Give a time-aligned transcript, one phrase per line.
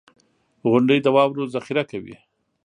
[0.69, 2.15] •غونډۍ د واورو ذخېره کوي.